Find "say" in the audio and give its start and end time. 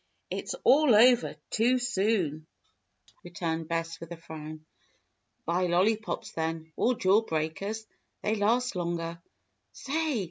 9.73-10.19